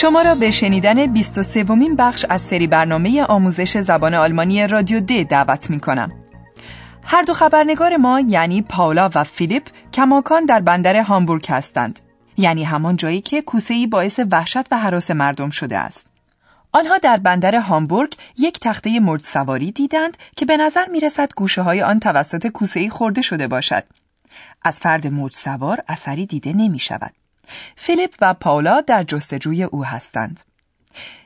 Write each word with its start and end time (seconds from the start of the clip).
شما 0.00 0.22
را 0.22 0.34
به 0.34 0.50
شنیدن 0.50 1.06
23 1.06 1.64
ومین 1.64 1.96
بخش 1.96 2.26
از 2.28 2.42
سری 2.42 2.66
برنامه 2.66 3.22
آموزش 3.22 3.78
زبان 3.78 4.14
آلمانی 4.14 4.66
رادیو 4.66 5.00
د 5.00 5.22
دعوت 5.22 5.70
می 5.70 5.80
کنم. 5.80 6.12
هر 7.04 7.22
دو 7.22 7.34
خبرنگار 7.34 7.96
ما 7.96 8.20
یعنی 8.20 8.62
پاولا 8.62 9.10
و 9.14 9.24
فیلیپ 9.24 9.62
کماکان 9.92 10.44
در 10.44 10.60
بندر 10.60 10.96
هامبورگ 10.96 11.46
هستند. 11.48 12.00
یعنی 12.36 12.64
همان 12.64 12.96
جایی 12.96 13.20
که 13.20 13.42
کوسه‌ای 13.42 13.86
باعث 13.86 14.20
وحشت 14.30 14.72
و 14.72 14.78
حراس 14.78 15.10
مردم 15.10 15.50
شده 15.50 15.78
است. 15.78 16.06
آنها 16.72 16.98
در 16.98 17.16
بندر 17.16 17.54
هامبورگ 17.54 18.14
یک 18.38 18.60
تخته 18.60 19.00
مرد 19.00 19.24
سواری 19.24 19.72
دیدند 19.72 20.16
که 20.36 20.46
به 20.46 20.56
نظر 20.56 20.86
می 20.88 21.00
رسد 21.00 21.32
گوشه 21.36 21.62
های 21.62 21.82
آن 21.82 22.00
توسط 22.00 22.46
کوسه‌ای 22.46 22.90
خورده 22.90 23.22
شده 23.22 23.48
باشد. 23.48 23.84
از 24.62 24.78
فرد 24.78 25.06
مرد 25.06 25.32
سوار 25.32 25.82
اثری 25.88 26.26
دیده 26.26 26.52
نمی 26.52 26.78
شود. 26.78 27.12
فیلیپ 27.76 28.14
و 28.20 28.34
پاولا 28.34 28.80
در 28.80 29.02
جستجوی 29.02 29.62
او 29.62 29.84
هستند. 29.84 30.40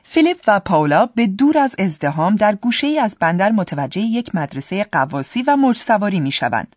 فیلیپ 0.03 0.37
و 0.47 0.59
پاولا 0.59 1.05
به 1.05 1.27
دور 1.27 1.57
از 1.57 1.75
ازدهام 1.79 2.35
در 2.35 2.55
گوشه 2.55 2.87
ای 2.87 2.99
از 2.99 3.17
بندر 3.19 3.51
متوجه 3.51 4.01
یک 4.01 4.35
مدرسه 4.35 4.83
قواسی 4.91 5.41
و 5.41 5.55
موج 5.55 5.77
سواری 5.77 6.19
می 6.19 6.31
شوند. 6.31 6.75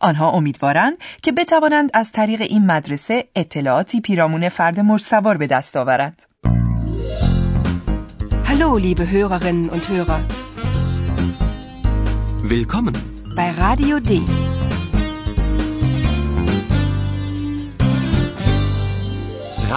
آنها 0.00 0.30
امیدوارند 0.30 0.96
که 1.22 1.32
بتوانند 1.32 1.90
از 1.94 2.12
طریق 2.12 2.40
این 2.40 2.66
مدرسه 2.66 3.28
اطلاعاتی 3.36 4.00
پیرامون 4.00 4.48
فرد 4.48 4.80
موج 4.80 5.00
سوار 5.00 5.36
به 5.36 5.46
دست 5.46 5.76
آورند. 5.76 6.22
Hallo, 8.52 8.76
liebe 8.76 9.04
Hörerinnen 9.10 9.70
und 9.70 9.88
Hörer. 9.88 10.20
Willkommen 12.54 12.94
bei 13.34 13.48
Radio 13.64 13.98
D. 13.98 14.10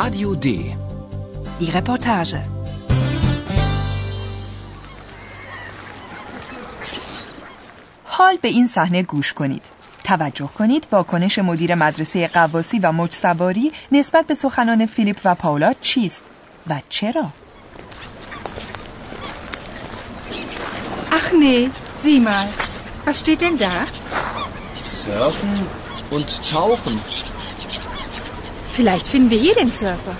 Radio 0.01 0.35
D. 0.35 0.47
Die 1.59 1.71
Reportage. 1.71 2.35
حال 8.03 8.37
به 8.41 8.47
این 8.47 8.67
صحنه 8.67 9.03
گوش 9.03 9.33
کنید. 9.33 9.61
توجه 10.03 10.47
کنید 10.47 10.87
واکنش 10.91 11.39
مدیر 11.39 11.75
مدرسه 11.75 12.27
قواسی 12.27 12.79
و 12.79 12.91
موج 12.91 13.11
سواری 13.11 13.71
نسبت 13.91 14.27
به 14.27 14.33
سخنان 14.33 14.85
فیلیپ 14.85 15.19
و 15.25 15.35
پاولا 15.35 15.73
چیست 15.81 16.23
و 16.67 16.81
چرا؟ 16.89 17.25
Ach 21.11 21.31
nee, 21.33 21.69
sieh 22.03 22.19
mal. 22.19 22.47
Was 23.05 23.19
steht 23.19 23.41
denn 23.41 23.57
da? 23.57 23.75
Surfen 24.81 25.53
und 26.11 26.29
Tauchen. 26.51 26.99
Vielleicht 28.75 29.07
finden 29.07 29.29
wir 29.29 29.37
hier 29.37 29.55
den 29.55 29.71
Surfer. 29.71 30.15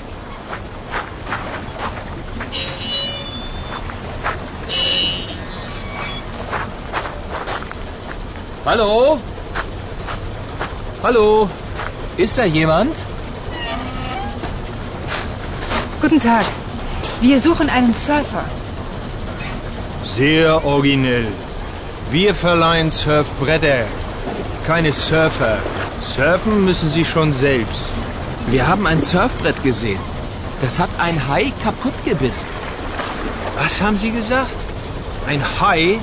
Hallo? 8.65 9.19
Hallo? 11.03 11.49
Ist 12.15 12.37
da 12.37 12.45
jemand? 12.45 12.95
Guten 16.01 16.21
Tag. 16.21 16.45
Wir 17.19 17.37
suchen 17.39 17.69
einen 17.69 17.93
Surfer. 17.93 18.45
Sehr 20.05 20.63
originell. 20.63 21.27
Wir 22.09 22.33
verleihen 22.33 22.89
Surfbretter, 22.89 23.83
keine 24.65 24.93
Surfer. 24.93 25.57
Surfen 26.01 26.63
müssen 26.63 26.87
Sie 26.87 27.03
schon 27.03 27.33
selbst. 27.33 27.91
Wir 28.46 28.66
haben 28.68 28.86
ein 28.86 29.02
Surfbrett 29.02 29.62
gesehen. 29.62 30.00
Das 30.60 30.78
hat 30.78 30.90
ein 30.98 31.16
Hai 31.28 31.52
kaputt 31.64 31.94
gebissen. 32.04 32.48
Was 33.58 33.80
haben 33.82 33.96
Sie 33.96 34.10
gesagt? 34.10 34.56
Ein 35.26 35.42
Hai? 35.60 35.98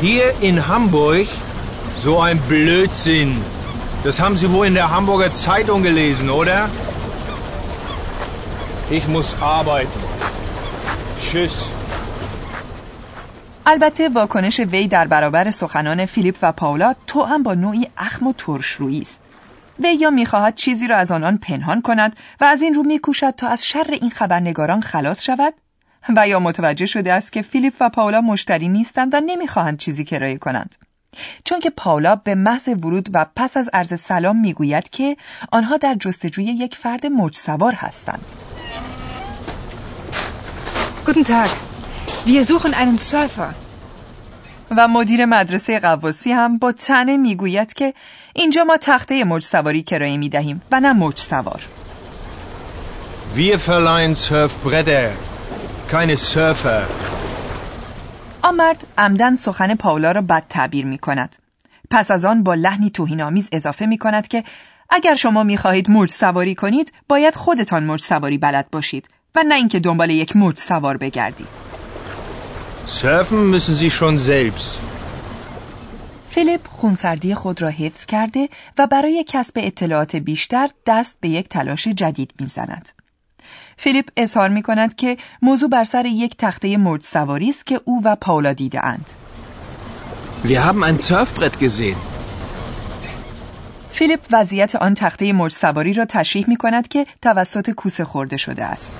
Hier 0.00 0.26
in 0.40 0.66
Hamburg? 0.68 1.28
So 1.98 2.20
ein 2.20 2.38
Blödsinn. 2.48 3.40
Das 4.04 4.20
haben 4.20 4.36
Sie 4.36 4.50
wohl 4.52 4.66
in 4.66 4.74
der 4.74 4.90
Hamburger 4.90 5.32
Zeitung 5.32 5.82
gelesen, 5.82 6.30
oder? 6.30 6.68
Ich 8.90 9.08
muss 9.08 9.34
arbeiten. 9.40 10.00
Tschüss. 11.20 11.70
البته 13.68 14.08
واکنش 14.08 14.60
وی 14.60 14.88
در 14.88 15.06
برابر 15.06 15.50
سخنان 15.50 16.06
فیلیپ 16.06 16.38
و 16.42 16.52
پاولا 16.52 16.94
تو 17.06 17.22
هم 17.22 17.42
با 17.42 17.54
نوعی 17.54 17.88
اخم 17.96 18.26
و 18.26 18.32
ترشرویی 18.32 19.00
است. 19.00 19.22
وی 19.79 19.95
یا 19.95 20.09
می‌خواهد 20.09 20.55
چیزی 20.55 20.87
را 20.87 20.97
از 20.97 21.11
آنان 21.11 21.37
پنهان 21.37 21.81
کند 21.81 22.15
و 22.41 22.43
از 22.43 22.61
این 22.61 22.73
رو 22.73 22.83
میکوشد 22.83 23.29
تا 23.29 23.47
از 23.47 23.65
شر 23.65 23.87
این 24.01 24.09
خبرنگاران 24.09 24.81
خلاص 24.81 25.23
شود 25.23 25.53
و 26.15 26.27
یا 26.27 26.39
متوجه 26.39 26.85
شده 26.85 27.13
است 27.13 27.31
که 27.31 27.41
فیلیپ 27.41 27.73
و 27.79 27.89
پاولا 27.89 28.21
مشتری 28.21 28.67
نیستند 28.67 29.13
و 29.13 29.21
نمی‌خواهند 29.25 29.77
چیزی 29.77 30.03
کرایه 30.03 30.37
کنند. 30.37 30.75
چون 31.45 31.59
که 31.59 31.69
پاولا 31.69 32.15
به 32.15 32.35
محض 32.35 32.67
ورود 32.67 33.09
و 33.13 33.25
پس 33.35 33.57
از 33.57 33.69
عرض 33.73 34.01
سلام 34.01 34.37
می‌گوید 34.37 34.89
که 34.89 35.17
آنها 35.51 35.77
در 35.77 35.95
جستجوی 35.95 36.43
یک 36.43 36.75
فرد 36.75 37.05
موج 37.05 37.35
سوار 37.35 37.73
هستند. 37.73 38.25
Guten 41.05 41.23
Tag. 41.23 41.49
Wir 42.25 42.45
suchen 42.45 42.73
einen 42.75 42.99
Surfer. 42.99 43.51
و 44.77 44.87
مدیر 44.87 45.25
مدرسه 45.25 45.79
قواسی 45.79 46.31
هم 46.31 46.57
با 46.57 46.71
تنه 46.71 47.17
می‌گوید 47.17 47.73
که 47.73 47.93
اینجا 48.33 48.63
ما 48.63 48.77
تخته 48.77 49.23
موج 49.23 49.43
سواری 49.43 49.83
کرایه 49.83 50.17
می 50.17 50.29
دهیم 50.29 50.61
و 50.71 50.79
نه 50.79 50.93
موج 50.93 51.17
سوار. 51.17 51.61
Wir 53.35 53.57
verleihen 53.57 54.15
Surfbretter, 54.15 55.09
keine 55.91 56.15
Surfer. 56.15 56.83
آن 58.41 58.55
مرد 58.55 58.87
عمدن 58.97 59.35
سخن 59.35 59.75
پاولا 59.75 60.11
را 60.11 60.21
بد 60.21 60.43
تعبیر 60.49 60.85
می 60.85 60.97
کند. 60.97 61.35
پس 61.89 62.11
از 62.11 62.25
آن 62.25 62.43
با 62.43 62.55
لحنی 62.55 62.89
توهینآمیز 62.89 63.49
اضافه 63.51 63.85
می 63.85 63.97
کند 63.97 64.27
که 64.27 64.43
اگر 64.89 65.15
شما 65.15 65.43
می 65.43 65.57
خواهید 65.57 65.89
موج 65.89 66.11
سواری 66.11 66.55
کنید 66.55 66.93
باید 67.09 67.35
خودتان 67.35 67.83
موج 67.83 68.01
سواری 68.01 68.37
بلد 68.37 68.69
باشید 68.71 69.07
و 69.35 69.43
نه 69.47 69.55
اینکه 69.55 69.79
دنبال 69.79 70.09
یک 70.09 70.35
موج 70.35 70.57
سوار 70.57 70.97
بگردید. 70.97 71.70
Surfen 72.87 73.49
müssen 73.51 73.75
Sie 73.75 73.91
schon 73.91 74.17
selbst. 74.17 74.79
فیلیپ 76.29 76.67
خونسردی 76.67 77.35
خود 77.35 77.61
را 77.61 77.69
حفظ 77.69 78.05
کرده 78.05 78.49
و 78.77 78.87
برای 78.87 79.25
کسب 79.27 79.53
اطلاعات 79.57 80.15
بیشتر 80.15 80.69
دست 80.85 81.17
به 81.19 81.29
یک 81.29 81.49
تلاش 81.49 81.87
جدید 81.87 82.33
می‌زند. 82.39 82.89
فیلیپ 83.77 84.09
اظهار 84.17 84.49
می 84.49 84.61
کند 84.61 84.95
که 84.95 85.17
موضوع 85.41 85.69
بر 85.69 85.85
سر 85.85 86.05
یک 86.05 86.37
تخته 86.37 86.77
موج 86.77 87.03
سواری 87.03 87.49
است 87.49 87.65
که 87.65 87.81
او 87.85 88.01
و 88.05 88.15
پاولا 88.15 88.53
دیده 88.53 88.85
اند. 88.85 89.05
Wir 90.43 90.59
haben 90.65 90.83
ein 90.83 90.99
Surfbrett 90.99 91.59
gesehen. 91.59 91.97
فیلیپ 93.91 94.19
وضعیت 94.31 94.75
آن 94.75 94.93
تخته 94.93 95.33
موج 95.33 95.51
سواری 95.51 95.93
را 95.93 96.05
تشریح 96.05 96.45
می 96.47 96.55
کند 96.55 96.87
که 96.87 97.05
توسط 97.21 97.69
کوسه 97.69 98.05
خورده 98.05 98.37
شده 98.37 98.63
است. 98.63 98.93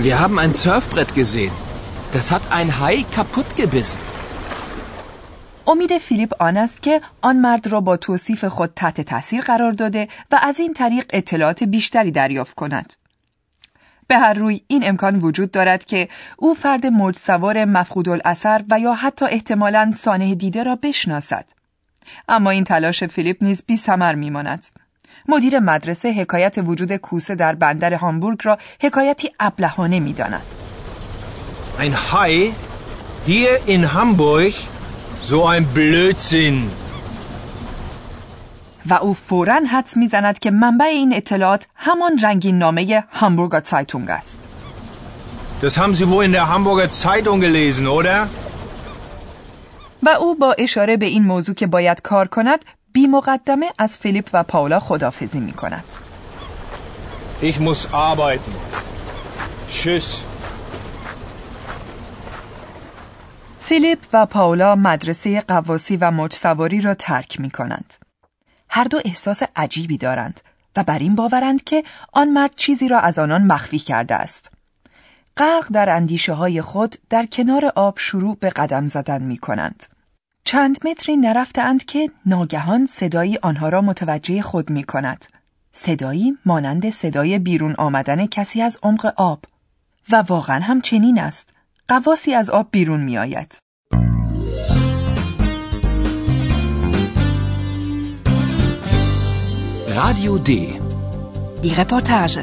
Wir 0.00 0.12
haben 0.12 0.38
ein 0.38 0.54
Surfbrett 0.54 1.14
gesehen. 1.20 1.65
Das 2.16 2.30
hat 2.34 2.44
ein 2.58 2.70
Hai 2.80 3.04
kaputt 3.16 3.48
gebissen. 3.56 4.00
امید 5.66 5.98
فیلیپ 5.98 6.42
آن 6.42 6.56
است 6.56 6.82
که 6.82 7.00
آن 7.22 7.36
مرد 7.36 7.66
را 7.66 7.80
با 7.80 7.96
توصیف 7.96 8.44
خود 8.44 8.72
تحت 8.76 9.00
تاثیر 9.00 9.40
قرار 9.40 9.72
داده 9.72 10.08
و 10.30 10.40
از 10.42 10.60
این 10.60 10.74
طریق 10.74 11.04
اطلاعات 11.10 11.64
بیشتری 11.64 12.10
دریافت 12.10 12.54
کند. 12.54 12.92
به 14.06 14.18
هر 14.18 14.34
روی 14.34 14.60
این 14.66 14.88
امکان 14.88 15.18
وجود 15.18 15.50
دارد 15.50 15.84
که 15.84 16.08
او 16.36 16.54
فرد 16.54 16.86
موج 16.86 17.16
سوار 17.16 17.64
مفقود 17.64 18.08
الاثر 18.08 18.64
و 18.70 18.80
یا 18.80 18.94
حتی 18.94 19.24
احتمالاً 19.24 19.92
سانه 19.94 20.34
دیده 20.34 20.62
را 20.62 20.76
بشناسد. 20.76 21.44
اما 22.28 22.50
این 22.50 22.64
تلاش 22.64 23.04
فیلیپ 23.04 23.36
نیز 23.40 23.62
بی 23.66 23.76
ثمر 23.76 24.14
میماند. 24.14 24.66
مدیر 25.28 25.58
مدرسه 25.58 26.12
حکایت 26.12 26.58
وجود 26.58 26.96
کوسه 26.96 27.34
در 27.34 27.54
بندر 27.54 27.94
هامبورگ 27.94 28.38
را 28.42 28.58
حکایتی 28.80 29.30
ابلهانه 29.40 30.00
می‌داند. 30.00 30.65
Ein 31.78 31.94
Hai? 32.12 32.54
Hier 33.26 33.50
in 33.66 33.92
Hamburg? 33.92 34.54
So 35.22 35.46
ein 35.46 35.64
Blödsinn. 35.74 36.70
و 38.90 38.94
او 38.94 39.14
فوراً 39.14 39.60
حدس 39.70 39.96
می‌زند 39.96 40.38
که 40.38 40.50
منبع 40.50 40.84
این 40.84 41.16
اطلاعات 41.16 41.66
همان 41.74 42.18
رنگین 42.22 42.58
نامه 42.58 43.04
هامبورگ 43.12 43.64
زایتونگ 43.64 44.10
است. 44.10 44.48
Das 45.62 45.78
haben 45.78 45.94
Sie 45.94 46.06
wohl 46.06 46.24
in 46.24 46.32
der 46.32 46.48
Hamburger 46.48 46.90
Zeitung 46.90 47.40
gelesen, 47.40 47.86
oder? 47.86 48.28
و 50.02 50.08
او 50.08 50.34
با 50.34 50.54
اشاره 50.58 50.96
به 50.96 51.06
این 51.06 51.24
موضوع 51.24 51.54
که 51.54 51.66
باید 51.66 52.02
کار 52.02 52.28
کند 52.28 52.64
بی 52.92 53.06
مقدمه 53.06 53.66
از 53.78 53.98
فیلیپ 53.98 54.30
و 54.32 54.42
پاولا 54.42 54.80
خدافزی 54.80 55.40
می 55.40 55.52
کند. 55.52 55.84
Ich 57.42 57.60
muss 57.60 57.86
arbeiten. 57.92 58.52
Tschüss. 59.72 60.35
فیلیپ 63.68 63.98
و 64.12 64.26
پاولا 64.26 64.74
مدرسه 64.76 65.40
قواسی 65.40 65.96
و 65.96 66.10
موج 66.10 66.32
سواری 66.32 66.80
را 66.80 66.94
ترک 66.94 67.40
می 67.40 67.50
کنند. 67.50 67.94
هر 68.68 68.84
دو 68.84 69.00
احساس 69.04 69.42
عجیبی 69.56 69.98
دارند 69.98 70.40
و 70.76 70.84
بر 70.84 70.98
این 70.98 71.14
باورند 71.14 71.64
که 71.64 71.84
آن 72.12 72.28
مرد 72.28 72.54
چیزی 72.56 72.88
را 72.88 73.00
از 73.00 73.18
آنان 73.18 73.42
مخفی 73.42 73.78
کرده 73.78 74.14
است. 74.14 74.52
غرق 75.36 75.68
در 75.72 75.90
اندیشه 75.90 76.32
های 76.32 76.62
خود 76.62 76.96
در 77.10 77.26
کنار 77.26 77.72
آب 77.76 77.98
شروع 77.98 78.36
به 78.40 78.50
قدم 78.50 78.86
زدن 78.86 79.22
می 79.22 79.36
کنند. 79.36 79.84
چند 80.44 80.88
متری 80.88 81.16
نرفتند 81.16 81.84
که 81.84 82.10
ناگهان 82.26 82.86
صدایی 82.86 83.38
آنها 83.42 83.68
را 83.68 83.82
متوجه 83.82 84.42
خود 84.42 84.70
می 84.70 84.84
کند. 84.84 85.26
صدایی 85.72 86.38
مانند 86.44 86.90
صدای 86.90 87.38
بیرون 87.38 87.74
آمدن 87.78 88.26
کسی 88.26 88.62
از 88.62 88.78
عمق 88.82 89.12
آب 89.16 89.44
و 90.10 90.16
واقعا 90.16 90.60
هم 90.60 90.80
چنین 90.80 91.18
است. 91.18 91.55
قواسی 91.88 92.34
از 92.34 92.50
آب 92.50 92.68
بیرون 92.70 93.00
می 93.00 93.18
آید. 93.18 93.58
Radio 99.88 100.46
D. 100.46 100.50
Die 101.62 101.74
Reportage. 101.74 102.38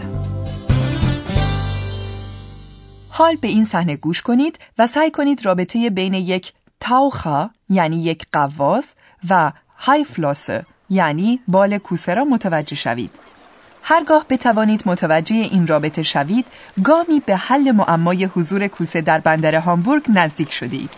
حال 3.09 3.35
به 3.35 3.47
این 3.47 3.65
صحنه 3.65 3.95
گوش 3.95 4.21
کنید 4.21 4.59
و 4.77 4.87
سعی 4.87 5.11
کنید 5.11 5.45
رابطه 5.45 5.89
بین 5.89 6.13
یک 6.13 6.53
تاوخا 6.79 7.49
یعنی 7.69 8.03
یک 8.03 8.25
قواس 8.31 8.95
و 9.29 9.51
هایفلاسه 9.77 10.65
یعنی 10.89 11.39
بال 11.47 11.77
کوسه 11.77 12.13
را 12.13 12.23
متوجه 12.23 12.75
شوید. 12.75 13.11
هرگاه 13.83 14.25
بتوانید 14.29 14.83
متوجه 14.85 15.35
این 15.35 15.67
رابطه 15.67 16.03
شوید، 16.03 16.45
گامی 16.83 17.19
به 17.25 17.35
حل 17.35 17.71
معمای 17.71 18.25
حضور 18.25 18.67
کوسه 18.67 19.01
در 19.01 19.19
بندر 19.19 19.55
هامبورگ 19.55 20.03
نزدیک 20.13 20.51
شدید. 20.51 20.89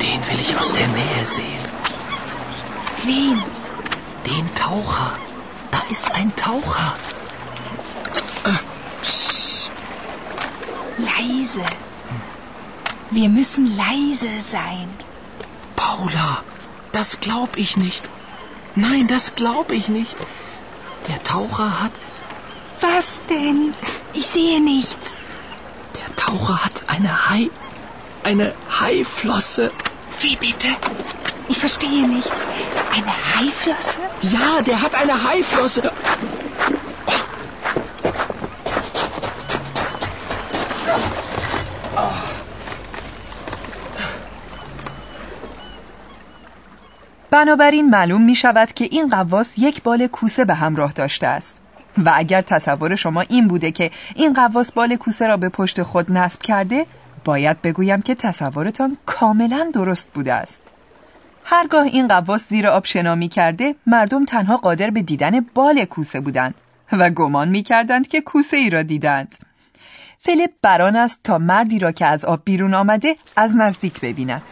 Den 0.00 0.20
will 0.28 0.40
ich 0.46 0.52
aus 0.60 0.70
der 0.78 0.88
Nähe 0.98 1.24
sehen. 1.36 1.64
Wen? 3.06 3.38
Den 4.30 4.46
Taucher. 4.64 5.10
Da 5.72 5.80
ist 5.94 6.06
ein 6.18 6.30
Taucher. 6.46 6.90
Leise. 11.12 11.66
Wir 13.10 13.28
müssen 13.38 13.64
leise 13.84 14.32
sein. 14.56 14.88
Paula, 15.76 16.30
das 16.98 17.20
glaub 17.20 17.56
ich 17.56 17.76
nicht. 17.76 18.02
Nein, 18.74 19.06
das 19.06 19.36
glaub 19.36 19.70
ich 19.70 19.88
nicht. 19.88 20.16
Der 21.06 21.22
Taucher 21.22 21.80
hat. 21.80 21.92
Was 22.80 23.20
denn? 23.30 23.72
Ich 24.14 24.26
sehe 24.26 24.60
nichts. 24.60 25.20
Der 25.96 26.16
Taucher 26.16 26.64
hat 26.64 26.82
eine 26.88 27.30
Hai. 27.30 27.50
Eine 28.24 28.52
Haiflosse. 28.80 29.70
Wie 30.20 30.34
bitte? 30.34 30.66
Ich 31.48 31.58
verstehe 31.58 32.08
nichts. 32.08 32.48
Eine 32.92 33.14
Haiflosse? 33.36 34.00
Ja, 34.22 34.60
der 34.62 34.82
hat 34.82 34.96
eine 34.96 35.22
Haiflosse. 35.22 35.92
بنابراین 47.38 47.90
معلوم 47.90 48.22
می 48.22 48.34
شود 48.34 48.72
که 48.72 48.84
این 48.90 49.08
قواس 49.08 49.58
یک 49.58 49.82
بال 49.82 50.06
کوسه 50.06 50.44
به 50.44 50.54
همراه 50.54 50.92
داشته 50.92 51.26
است. 51.26 51.60
و 52.04 52.12
اگر 52.14 52.42
تصور 52.42 52.94
شما 52.94 53.20
این 53.20 53.48
بوده 53.48 53.72
که 53.72 53.90
این 54.14 54.32
قواس 54.32 54.72
بال 54.72 54.96
کوسه 54.96 55.26
را 55.26 55.36
به 55.36 55.48
پشت 55.48 55.82
خود 55.82 56.12
نصب 56.12 56.42
کرده 56.42 56.86
باید 57.24 57.62
بگویم 57.62 58.02
که 58.02 58.14
تصورتان 58.14 58.96
کاملا 59.06 59.70
درست 59.74 60.12
بوده 60.12 60.32
است. 60.32 60.62
هرگاه 61.44 61.82
این 61.84 62.08
قواس 62.08 62.48
زیر 62.48 62.66
آب 62.66 62.84
شنا 62.84 63.14
می 63.14 63.28
کرده 63.28 63.74
مردم 63.86 64.24
تنها 64.24 64.56
قادر 64.56 64.90
به 64.90 65.02
دیدن 65.02 65.40
بال 65.40 65.84
کوسه 65.84 66.20
بودند 66.20 66.54
و 66.92 67.10
گمان 67.10 67.48
می 67.48 67.62
کردند 67.62 68.08
که 68.08 68.20
کوسه 68.20 68.56
ای 68.56 68.70
را 68.70 68.82
دیدند. 68.82 69.34
فیلیپ 70.18 70.50
بران 70.62 70.96
است 70.96 71.20
تا 71.24 71.38
مردی 71.38 71.78
را 71.78 71.92
که 71.92 72.06
از 72.06 72.24
آب 72.24 72.40
بیرون 72.44 72.74
آمده 72.74 73.16
از 73.36 73.56
نزدیک 73.56 74.00
ببیند. 74.00 74.42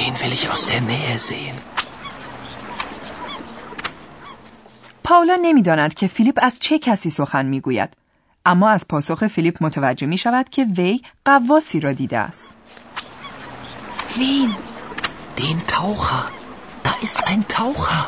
Den 0.00 0.14
will 0.20 0.32
ich 0.38 0.44
aus 0.52 0.62
der 0.66 0.80
Nähe 0.80 1.18
sehen. 1.18 1.56
پاولا 5.04 5.38
نمی‌داند 5.42 5.94
که 5.94 6.06
فیلیپ 6.06 6.38
از 6.42 6.58
چه 6.58 6.78
کسی 6.78 7.10
سخن 7.10 7.46
می‌گوید 7.46 7.96
اما 8.46 8.70
از 8.70 8.88
پاسخ 8.88 9.26
فیلیپ 9.26 9.64
متوجه 9.64 10.06
می 10.06 10.18
شود 10.18 10.48
که 10.48 10.64
وی 10.64 11.00
قواسی 11.24 11.80
را 11.80 11.92
دیده 11.92 12.18
است 12.18 12.50
Wen? 14.10 14.50
Den 15.36 15.58
Taucher. 15.72 16.24
Da 16.84 16.92
ist 17.02 17.26
ein 17.26 17.44
Taucher. 17.48 18.06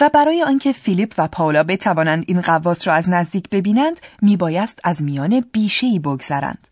و 0.00 0.08
برای 0.08 0.42
آنکه 0.42 0.72
فیلیپ 0.72 1.14
و 1.18 1.28
پاولا 1.28 1.62
بتوانند 1.62 2.24
این 2.26 2.40
قواس 2.40 2.88
را 2.88 2.94
از 2.94 3.08
نزدیک 3.08 3.48
ببینند 3.50 4.00
میبایست 4.22 4.80
از 4.84 5.02
میان 5.02 5.40
بیشهای 5.52 5.98
بگذرند 5.98 6.68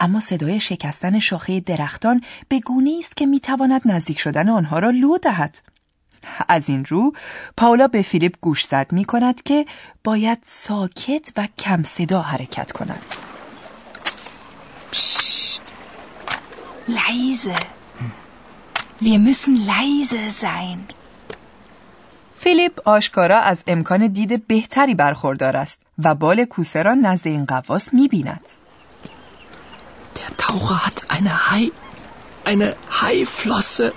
اما 0.00 0.20
صدای 0.20 0.60
شکستن 0.60 1.18
شاخه 1.18 1.60
درختان 1.60 2.22
به 2.48 2.60
گونه 2.60 2.96
است 2.98 3.16
که 3.16 3.26
می‌تواند 3.26 3.82
نزدیک 3.84 4.18
شدن 4.18 4.48
آنها 4.48 4.78
را 4.78 4.90
لو 4.90 5.18
دهد 5.18 5.58
از 6.48 6.68
این 6.68 6.84
رو 6.84 7.12
پاولا 7.56 7.86
به 7.88 8.02
فیلیپ 8.02 8.34
گوش 8.40 8.64
زد 8.64 8.92
می 8.92 9.04
کند 9.04 9.42
که 9.42 9.64
باید 10.04 10.38
ساکت 10.42 11.32
و 11.36 11.48
کم 11.58 11.82
صدا 11.82 12.22
حرکت 12.22 12.72
کند 12.72 13.02
Leise. 16.88 17.58
Wir 19.00 19.18
müssen 19.18 19.54
leise 19.66 20.30
sein. 20.30 20.78
فیلیپ 22.34 22.80
آشکارا 22.84 23.38
از 23.38 23.64
امکان 23.66 24.06
دید 24.06 24.46
بهتری 24.46 24.94
برخوردار 24.94 25.56
است 25.56 25.82
و 25.98 26.14
بال 26.14 26.44
کوسه 26.44 26.82
را 26.82 26.94
نزد 26.94 27.28
این 27.28 27.44
قواس 27.44 27.94
می 27.94 28.08
بیند. 28.08 28.40
Der 30.28 30.36
Taucher 30.36 30.86
hat 30.86 30.98
eine 31.08 31.50
Hai. 31.50 31.72
Eine 32.44 32.76
Haiflosse. 33.00 33.92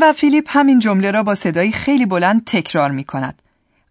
و 0.00 0.12
فیلیپ 0.12 0.44
همین 0.48 0.78
جمله 0.78 1.10
را 1.10 1.22
با 1.22 1.34
صدایی 1.34 1.72
خیلی 1.72 2.06
بلند 2.06 2.44
تکرار 2.46 2.90
می 2.90 3.04
کند. 3.04 3.42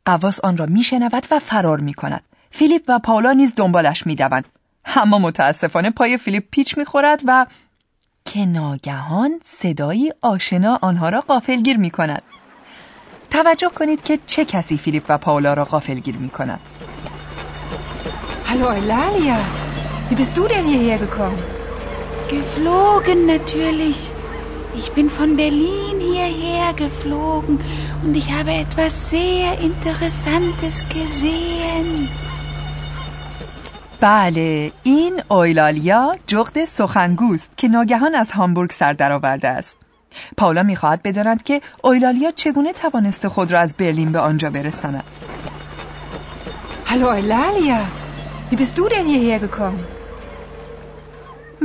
غواص 0.06 0.40
آن 0.40 0.58
را 0.58 0.66
می 0.66 0.84
شنود 0.84 1.28
و 1.32 1.40
فرار 1.40 1.80
می 1.80 1.94
کند. 1.94 2.24
فیلیپ 2.52 2.84
و 2.88 3.00
پاولا 3.00 3.32
نیز 3.32 3.54
دنبالش 3.56 4.08
می 4.08 4.16
دوند. 4.16 4.46
اما 4.86 5.20
متاسفانه 5.20 5.90
پای 5.90 6.18
فیلیپ 6.18 6.44
پیچ 6.52 6.78
می 6.78 6.86
خورد 6.86 7.22
و 7.26 7.46
که 8.26 8.46
ناگهان 8.46 9.40
صدایی 9.44 10.12
آشنا 10.22 10.80
آنها 10.82 11.10
را 11.10 11.22
غافلگیر 11.22 11.78
می 11.78 11.92
کند. 11.92 12.22
توجه 13.30 13.70
کنید 13.70 14.04
که 14.04 14.20
چه 14.26 14.46
کسی 14.46 14.78
فیلیپ 14.78 15.06
و 15.10 15.18
پاولا 15.18 15.54
را 15.54 15.66
غافلگیر 15.66 16.16
می 16.18 16.30
کند. 16.30 16.62
Hallo 18.48 18.70
Eulalia, 18.80 19.40
Wie 20.10 20.16
bist 20.16 20.34
du 20.38 20.44
denn 20.54 20.66
hierher 20.66 20.98
gekommen? 21.06 21.40
Geflogen 22.30 23.26
natürlich. 23.26 24.00
Ich 24.82 24.92
bin 24.98 25.10
von 25.10 25.36
Berlin 25.36 25.96
hierher 26.00 26.74
geflogen 26.74 27.60
und 28.04 28.14
ich 28.22 28.32
habe 28.32 28.52
etwas 28.66 28.94
sehr 29.12 29.60
Interessantes 29.70 30.76
gesehen. 30.98 32.10
بله 34.02 34.72
این 34.84 35.22
اویلالیا 35.28 36.16
جغد 36.28 36.66
سخنگوست 36.66 37.58
که 37.58 37.68
ناگهان 37.68 38.16
از 38.16 38.32
هامبورگ 38.32 38.72
سر 38.72 38.94
درآورده 38.94 39.48
است 39.48 39.78
پاولا 40.38 40.64
می‌خواهد 40.64 41.04
بداند 41.04 41.44
که 41.44 41.62
اویلالیا 41.84 42.32
چگونه 42.32 42.74
توانست 42.74 43.28
خود 43.28 43.52
را 43.52 43.60
از 43.60 43.78
برلین 43.78 44.12
به 44.12 44.20
آنجا 44.20 44.50
برساند 44.50 45.04
هلو 46.86 47.08
اویلالیا 47.08 47.80
wie 48.54 48.66
bist 48.66 48.78
du 48.78 48.88
denn 48.88 49.08
hierher 49.08 49.40
gekommen? 49.40 49.86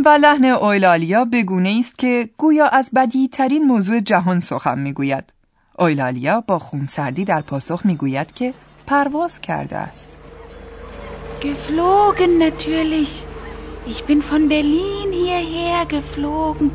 و 0.04 0.08
لحن 0.08 0.44
اویلالیا 0.44 1.24
به 1.24 1.42
گونه 1.42 1.76
است 1.78 1.98
که 1.98 2.28
گویا 2.38 2.66
از 2.66 2.90
بدی 2.94 3.28
ترین 3.28 3.64
موضوع 3.64 4.00
جهان 4.00 4.40
سخن 4.40 4.78
می‌گوید 4.78 5.24
اویلالیا 5.78 6.40
با 6.40 6.58
خونسردی 6.58 7.24
در 7.24 7.40
پاسخ 7.40 7.86
می‌گوید 7.86 8.32
که 8.32 8.54
پرواز 8.86 9.40
کرده 9.40 9.76
است 9.76 10.18
Geflogen 11.40 12.32
natürlich. 12.46 13.12
Ich 13.92 14.00
bin 14.08 14.20
von 14.22 14.42
Berlin 14.48 15.08
hierher 15.12 15.84
geflogen. 15.94 16.70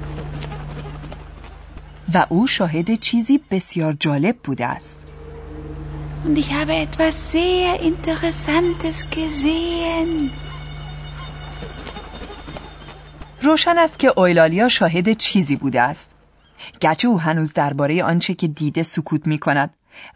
و 2.14 2.26
او 2.30 2.48
شاهد 2.48 2.96
چیزی 2.96 3.40
بسیار 3.52 3.94
جالب 4.00 4.36
بوده 4.44 4.66
است. 4.66 5.13
Und 6.26 6.38
ich 6.38 6.54
habe 6.54 6.74
etwas 6.74 7.32
sehr 7.32 7.80
Interessantes 7.92 9.10
gesehen. 9.10 10.32
روشن 13.42 13.78
است 13.78 14.00
که 14.00 14.14
اویلالیا 14.18 14.70
شاهد 14.70 15.12
چیزی 15.12 15.56
بوده 15.56 15.82
است. 15.82 16.16
گرچه 16.80 17.08
او 17.08 17.20
هنوز 17.20 17.54
درباره 17.54 18.04
آنچه 18.04 18.34
که 18.34 18.48
دیده 18.48 18.84
سکوت 18.84 19.28
می 19.28 19.38
کند 19.38 19.74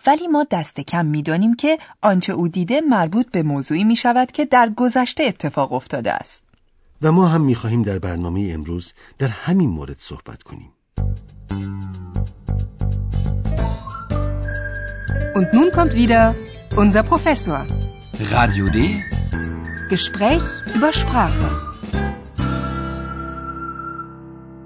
ولی 0.07 0.27
ما 0.27 0.45
دست 0.51 0.79
کم 0.79 1.05
می 1.05 1.23
دانیم 1.23 1.55
که 1.55 1.77
آنچه 2.01 2.33
او 2.33 2.47
دیده 2.47 2.81
مربوط 2.81 3.31
به 3.31 3.43
موضوعی 3.43 3.83
می 3.83 3.95
شود 3.95 4.31
که 4.31 4.45
در 4.45 4.69
گذشته 4.69 5.23
اتفاق 5.23 5.73
افتاده 5.73 6.11
است. 6.11 6.43
و 7.01 7.11
ما 7.11 7.27
هم 7.27 7.41
می 7.41 7.55
خواهیم 7.55 7.81
در 7.81 7.99
برنامه 7.99 8.49
امروز 8.53 8.93
در 9.17 9.27
همین 9.27 9.69
مورد 9.69 9.99
صحبت 9.99 10.43
کنیم. 10.43 10.69
Und 15.37 15.53
nun 15.53 15.69
kommt 15.71 15.93
wieder 15.93 16.23
unser 16.83 17.03
Professor. 17.03 17.59
Radio 18.35 18.65
D. 18.75 18.77
Gespräch 19.91 20.47
über 20.75 20.91
Sprache. 21.01 21.49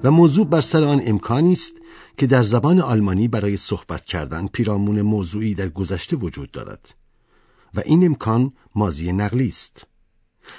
و 0.04 0.12
موضوع 0.12 0.48
بر 0.48 0.62
سر 0.62 0.84
آن 0.84 1.02
امکانی 1.06 1.52
است 1.52 1.74
که 2.18 2.28
در 2.28 2.44
زبان 2.44 2.80
آلمانی 2.80 3.28
برای 3.28 3.58
صحبت 3.58 4.06
کردن 4.06 4.48
پیرامون 4.48 5.02
موضوعی 5.02 5.54
در 5.56 5.70
گذشته 5.70 6.16
وجود 6.16 6.52
دارد 6.52 6.96
و 7.74 7.82
این 7.86 8.06
امکان 8.06 8.54
مازی 8.76 9.12
نقلی 9.12 9.48
است. 9.48 9.88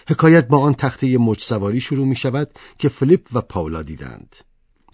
حکایت 0.09 0.49
با 0.49 0.59
آن 0.59 0.75
تخته 0.75 1.19
موج 1.19 1.40
سواری 1.40 1.81
شروع 1.81 2.07
می 2.07 2.16
شود 2.16 2.50
که 2.78 2.88
فلیپ 2.88 3.28
و 3.33 3.40
پاولا 3.40 3.83
دیدند. 3.83 4.37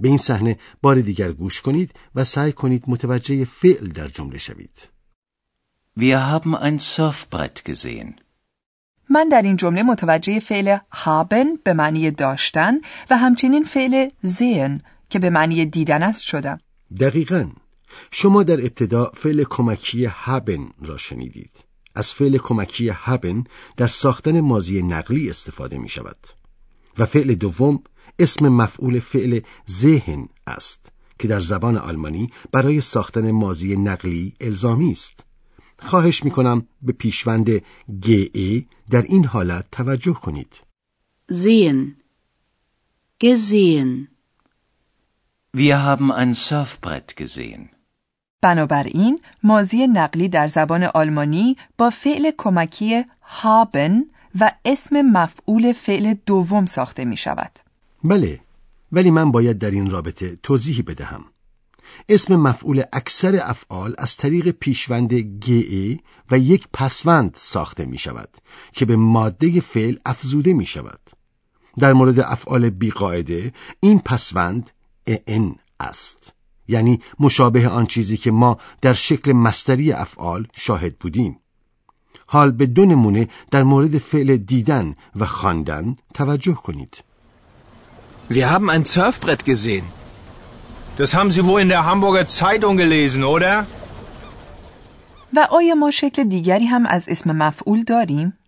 به 0.00 0.08
این 0.08 0.18
صحنه 0.18 0.58
بار 0.82 1.00
دیگر 1.00 1.32
گوش 1.32 1.60
کنید 1.60 1.90
و 2.14 2.24
سعی 2.24 2.52
کنید 2.52 2.84
متوجه 2.86 3.44
فعل 3.44 3.88
در 3.88 4.08
جمله 4.08 4.38
شوید. 4.38 4.97
Wir 6.06 6.30
haben 6.30 6.54
ein 6.54 6.78
Surfbrett 6.78 7.64
gesehen. 7.64 8.14
من 9.10 9.28
در 9.28 9.42
این 9.42 9.56
جمله 9.56 9.82
متوجه 9.82 10.40
فعل 10.40 10.76
haben 11.04 11.58
به 11.64 11.72
معنی 11.72 12.10
داشتن 12.10 12.74
و 13.10 13.18
همچنین 13.18 13.64
فعل 13.64 14.08
sehen 14.26 14.82
که 15.10 15.18
به 15.18 15.30
معنی 15.30 15.66
دیدن 15.66 16.02
است 16.02 16.22
شدم. 16.22 16.58
دقیقا 17.00 17.50
شما 18.10 18.42
در 18.42 18.60
ابتدا 18.60 19.12
فعل 19.14 19.44
کمکی 19.44 20.04
هابن 20.04 20.68
را 20.82 20.96
شنیدید. 20.96 21.64
از 21.94 22.12
فعل 22.12 22.38
کمکی 22.38 22.88
هابن 22.88 23.44
در 23.76 23.86
ساختن 23.86 24.40
مازی 24.40 24.82
نقلی 24.82 25.30
استفاده 25.30 25.78
می 25.78 25.88
شود. 25.88 26.18
و 26.98 27.06
فعل 27.06 27.34
دوم 27.34 27.82
اسم 28.18 28.48
مفعول 28.48 29.00
فعل 29.00 29.40
ذهن 29.70 30.28
است 30.46 30.92
که 31.18 31.28
در 31.28 31.40
زبان 31.40 31.76
آلمانی 31.76 32.30
برای 32.52 32.80
ساختن 32.80 33.30
مازی 33.30 33.76
نقلی 33.76 34.34
الزامی 34.40 34.90
است. 34.90 35.27
خواهش 35.78 36.24
می 36.24 36.30
کنم 36.30 36.66
به 36.82 36.92
پیشوند 36.92 37.48
ای 38.06 38.66
در 38.90 39.02
این 39.02 39.24
حالت 39.24 39.64
توجه 39.72 40.12
کنید. 40.12 40.52
Sehen. 41.30 41.96
Gesehen. 43.20 44.08
Wir 45.52 45.82
haben 45.82 46.12
ein 46.12 46.34
Surfbrett 46.34 47.16
gesehen. 47.16 47.70
بنابراین 48.42 49.20
مازی 49.42 49.86
نقلی 49.86 50.28
در 50.28 50.48
زبان 50.48 50.82
آلمانی 50.82 51.56
با 51.78 51.90
فعل 51.90 52.30
کمکی 52.38 53.04
haben 53.42 54.04
و 54.40 54.52
اسم 54.64 55.02
مفعول 55.02 55.72
فعل 55.72 56.14
دوم 56.26 56.66
ساخته 56.66 57.04
می 57.04 57.16
شود. 57.16 57.50
بله 58.04 58.40
ولی 58.92 59.10
من 59.10 59.30
باید 59.30 59.58
در 59.58 59.70
این 59.70 59.90
رابطه 59.90 60.36
توضیحی 60.42 60.82
بدهم. 60.82 61.24
اسم 62.08 62.36
مفعول 62.36 62.82
اکثر 62.92 63.40
افعال 63.42 63.94
از 63.98 64.16
طریق 64.16 64.50
پیشوند 64.50 65.14
گه 65.14 65.98
و 66.30 66.38
یک 66.38 66.68
پسوند 66.72 67.34
ساخته 67.34 67.86
می 67.86 67.98
شود 67.98 68.28
که 68.72 68.84
به 68.84 68.96
ماده 68.96 69.60
فعل 69.60 69.96
افزوده 70.06 70.52
می 70.52 70.66
شود. 70.66 71.00
در 71.78 71.92
مورد 71.92 72.20
افعال 72.20 72.70
بیقاعده 72.70 73.52
این 73.80 73.98
پسوند 73.98 74.70
ان 75.06 75.54
است 75.80 76.34
یعنی 76.68 77.00
مشابه 77.20 77.68
آن 77.68 77.86
چیزی 77.86 78.16
که 78.16 78.30
ما 78.30 78.58
در 78.80 78.92
شکل 78.92 79.32
مستری 79.32 79.92
افعال 79.92 80.46
شاهد 80.56 80.98
بودیم 80.98 81.38
حال 82.26 82.50
به 82.50 82.66
دو 82.66 82.84
نمونه 82.84 83.28
در 83.50 83.62
مورد 83.62 83.98
فعل 83.98 84.36
دیدن 84.36 84.94
و 85.16 85.26
خواندن 85.26 85.96
توجه 86.14 86.54
کنید 86.54 87.04
Wir 88.30 88.50
haben 88.50 88.68
ein 88.68 88.84
Surfbrett 88.84 89.42
gesehen. 89.46 89.86
Das 90.98 91.14
haben 91.14 91.30
Sie 91.30 91.44
wohl 91.44 91.60
in 91.60 91.68
der 91.68 91.84
Hamburger 91.84 92.26
Zeitung 92.26 92.76
gelesen, 92.76 93.22
oder? 93.24 93.66
و 95.36 95.48
آیا 95.50 95.74
ما 95.74 95.90
شکل 95.90 96.24
دیگری 96.24 96.64
هم 96.64 96.86
از 96.86 97.08
اسم 97.08 97.36
مفعول 97.36 97.82
داریم؟ 97.82 98.38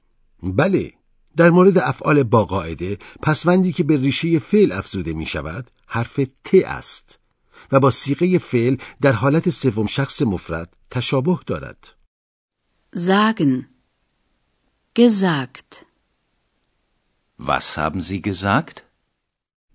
بله 0.42 0.92
در 1.36 1.50
مورد 1.50 1.78
افعال 1.78 2.22
با 2.22 2.44
قاعده 2.44 2.98
پسوندی 3.22 3.72
که 3.72 3.84
به 3.84 3.96
ریشه 3.96 4.38
فعل 4.38 4.72
افزوده 4.72 5.12
می 5.12 5.26
شود 5.26 5.70
حرف 5.86 6.20
ت 6.44 6.54
است 6.54 7.18
و 7.72 7.80
با 7.80 7.90
سیغه 7.90 8.38
فعل 8.38 8.76
در 9.00 9.12
حالت 9.12 9.50
سوم 9.50 9.86
شخص 9.86 10.22
مفرد 10.22 10.76
تشابه 10.90 11.38
دارد 11.46 11.96
Sagen. 12.96 13.66
Gesagt. 14.98 15.86
Was 17.38 17.76
haben 17.76 18.00
Sie 18.00 18.20
gesagt? 18.20 18.89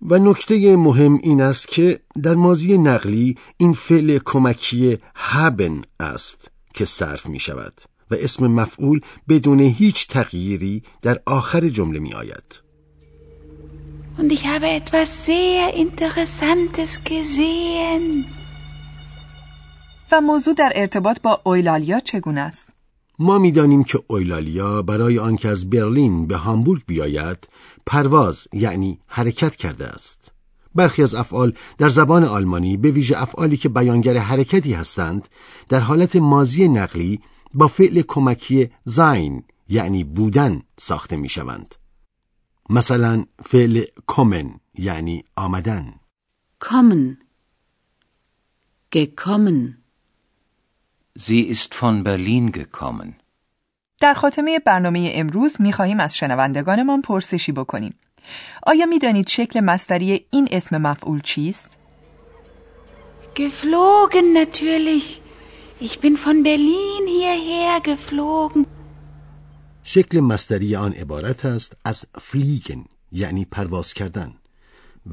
و 0.06 0.18
نکته 0.18 0.76
مهم 0.76 1.18
این 1.22 1.40
است 1.40 1.68
که 1.68 2.00
در 2.22 2.34
مازی 2.34 2.78
نقلی 2.78 3.36
این 3.56 3.72
فعل 3.72 4.18
کمکی 4.24 4.98
هبن 5.14 5.82
است 6.00 6.50
که 6.74 6.84
صرف 6.84 7.26
می 7.26 7.38
شود 7.38 7.80
و 8.10 8.14
اسم 8.14 8.46
مفعول 8.46 9.00
بدون 9.28 9.60
هیچ 9.60 10.08
تغییری 10.08 10.82
در 11.02 11.20
آخر 11.26 11.68
جمله 11.68 11.98
می 11.98 12.14
آید. 12.14 12.62
Und 14.18 14.32
ich 14.32 14.46
habe 14.46 14.68
etwas 14.80 15.08
sehr 15.26 15.74
Interessantes 15.84 16.92
gesehen. 17.04 18.24
و 20.12 20.20
موضوع 20.20 20.54
در 20.54 20.72
ارتباط 20.74 21.20
با 21.20 21.40
اویلالیا 21.44 22.00
چگونه 22.00 22.40
است؟ 22.40 22.68
ما 23.18 23.38
می‌دانیم 23.38 23.84
که 23.84 24.02
اویلالیا 24.06 24.82
برای 24.82 25.18
آنکه 25.18 25.48
از 25.48 25.70
برلین 25.70 26.26
به 26.26 26.36
هامبورگ 26.36 26.82
بیاید 26.86 27.48
پرواز 27.86 28.48
یعنی 28.52 29.00
حرکت 29.06 29.56
کرده 29.56 29.86
است 29.86 30.32
برخی 30.74 31.02
از 31.02 31.14
افعال 31.14 31.52
در 31.78 31.88
زبان 31.88 32.24
آلمانی 32.24 32.76
به 32.76 32.90
ویژه 32.90 33.22
افعالی 33.22 33.56
که 33.56 33.68
بیانگر 33.68 34.16
حرکتی 34.16 34.72
هستند 34.72 35.28
در 35.68 35.80
حالت 35.80 36.16
مازی 36.16 36.68
نقلی 36.68 37.20
با 37.54 37.68
فعل 37.68 38.02
کمکی 38.02 38.70
زین 38.84 39.42
یعنی 39.68 40.04
بودن 40.04 40.62
ساخته 40.76 41.16
می 41.16 41.28
شوند 41.28 41.74
مثلا 42.70 43.24
فعل 43.44 43.84
کومن 44.06 44.60
یعنی 44.74 45.24
آمدن 45.36 45.94
Kommen. 46.58 47.18
Gekommen. 48.90 49.84
Sie 51.14 51.42
ist 51.42 51.74
von 51.74 52.02
Berlin 52.02 52.52
gekommen. 52.52 53.16
در 54.00 54.14
خاتمه 54.14 54.58
برنامه 54.58 55.12
امروز 55.14 55.60
می‌خواهیم 55.60 56.00
از 56.00 56.16
شنوندگانمان 56.16 57.02
پرسشی 57.02 57.52
بکنیم. 57.52 57.94
آیا 58.62 58.86
می‌دانید 58.86 59.28
شکل 59.28 59.60
مستری 59.60 60.26
این 60.30 60.48
اسم 60.50 60.76
مفعول 60.76 61.20
چیست؟ 61.20 61.78
Geflogen 63.36 64.26
natürlich. 64.42 65.06
Ich 65.80 66.00
bin 66.00 66.14
von 66.24 66.36
Berlin 66.42 67.02
hierher 67.06 67.80
geflogen. 67.80 68.66
شکل 69.84 70.20
مستری 70.20 70.76
آن 70.76 70.92
عبارت 70.92 71.44
است 71.44 71.76
از 71.84 72.04
فلیگن 72.20 72.84
یعنی 73.12 73.44
پرواز 73.44 73.94
کردن 73.94 74.34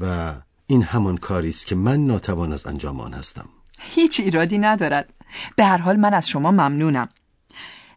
و 0.00 0.34
این 0.66 0.82
همان 0.82 1.16
کاری 1.16 1.48
است 1.48 1.66
که 1.66 1.74
من 1.74 2.06
ناتوان 2.06 2.52
از 2.52 2.66
انجام 2.66 3.00
آن 3.00 3.12
هستم 3.14 3.48
هیچ 3.80 4.20
ایرادی 4.20 4.58
ندارد. 4.58 5.08
به 5.56 5.64
هر 5.64 5.78
حال 5.78 5.96
من 5.96 6.14
از 6.14 6.28
شما 6.28 6.50
ممنونم. 6.50 7.08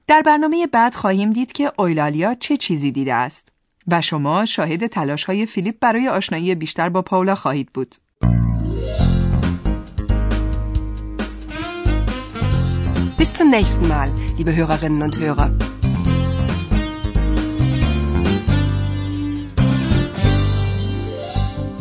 در 0.08 0.22
برنامه 0.22 0.68
بعد 0.68 0.96
خواهیم 0.96 1.32
دید 1.32 1.52
که 1.52 1.72
اویلالیا 1.78 2.34
چه 2.34 2.58
چیزی 2.58 2.92
دیده 2.92 3.14
است 3.14 3.52
و 3.88 4.02
شما 4.02 4.46
شاهد 4.46 4.88
تلاش 4.88 5.24
های 5.24 5.46
فیلیپ 5.46 5.76
برای 5.80 6.08
آشنایی 6.08 6.56
بیشتر 6.56 6.90
با 6.90 7.02
پاولا 7.02 7.36
خواهید 7.36 7.70
بود. 7.74 7.96
Bis 13.20 13.34
zum 13.34 13.50
nächsten 13.58 13.88
Mal, 13.94 14.10
liebe 14.38 14.52
Hörerinnen 14.56 15.02
und 15.08 15.16
Hörer. 15.20 15.50